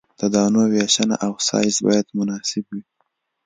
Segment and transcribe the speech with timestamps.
[0.19, 2.83] د دانو ویشنه او سایز باید مناسب وي